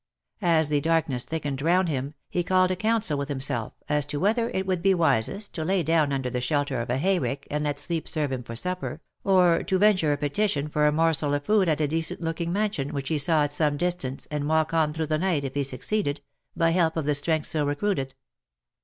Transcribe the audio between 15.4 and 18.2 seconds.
if he succeeded, by help of the strength so recruited.